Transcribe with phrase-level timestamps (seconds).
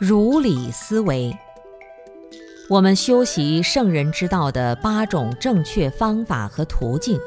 [0.00, 1.36] 如理思维，
[2.70, 7.20] 我们修习圣人之道的八种正确方法和途径，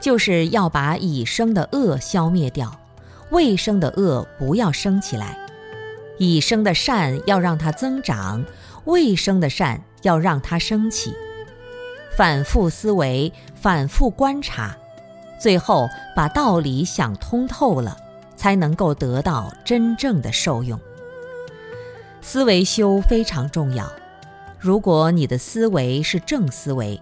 [0.00, 2.74] 就是要把已生的恶消灭掉，
[3.28, 5.36] 未生的恶不要生起来，
[6.16, 8.42] 已生的善要让它增长，
[8.86, 11.12] 未生的善要让它升起。
[12.16, 14.74] 反复思维，反复观察，
[15.38, 17.94] 最后把道理想通透了，
[18.36, 20.80] 才能够得到真正的受用。
[22.28, 23.88] 思维修非常重要。
[24.58, 27.00] 如果你的思维是正思维，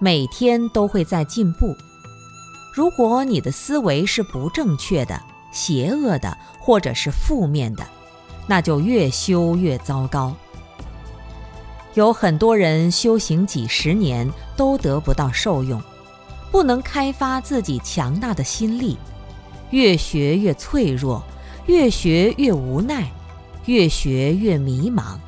[0.00, 1.68] 每天都会在进步；
[2.74, 7.86] 如果你的思维是不正确的、邪恶的，或者是负面的，
[8.48, 10.34] 那就越修越糟糕。
[11.94, 15.80] 有很多人修行几十年都得不到受用，
[16.50, 18.98] 不能开发自己强大的心力，
[19.70, 21.22] 越学越脆弱，
[21.66, 23.08] 越学越无奈。
[23.68, 25.18] 越学越迷茫，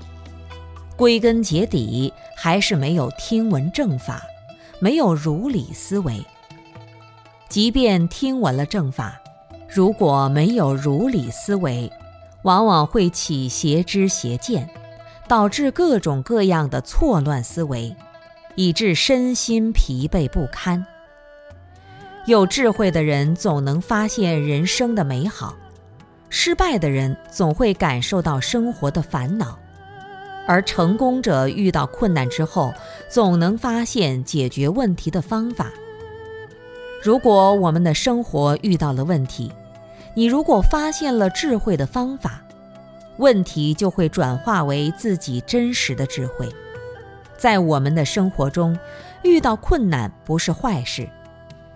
[0.97, 4.23] 归根结底还是没有听闻正法，
[4.79, 6.25] 没有如理思维。
[7.51, 9.21] 即便听闻了正法，
[9.69, 11.93] 如果没有如理思维，
[12.41, 14.67] 往往会起邪知邪见，
[15.29, 17.95] 导致各种各样的错乱思维，
[18.55, 20.87] 以致身心疲惫不堪。
[22.25, 25.55] 有智慧的人总能发现人生的美好。
[26.31, 29.59] 失败的人总会感受到生活的烦恼，
[30.47, 32.72] 而成功者遇到困难之后，
[33.09, 35.70] 总能发现解决问题的方法。
[37.03, 39.53] 如果我们的生活遇到了问题，
[40.15, 42.41] 你如果发现了智慧的方法，
[43.16, 46.49] 问题就会转化为自己真实的智慧。
[47.37, 48.78] 在我们的生活中，
[49.25, 51.09] 遇到困难不是坏事。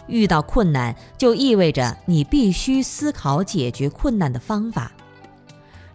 [0.06, 4.92] 遇到困难，就意味着你必须思考解决困难的方法。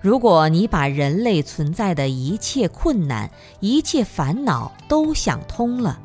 [0.02, 6.00] 如果你把人类存在的一切困难、一切烦恼都想通了，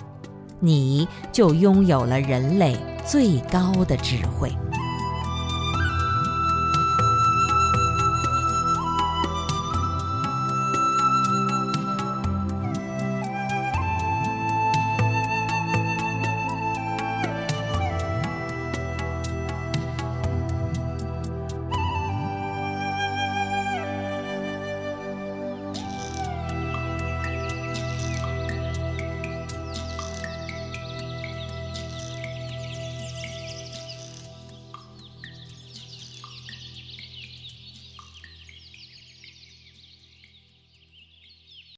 [0.59, 2.77] 你就拥有了人类
[3.07, 4.53] 最高的智慧。